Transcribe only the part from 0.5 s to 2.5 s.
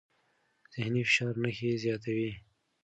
ذهني فشار نښې زیاتوي.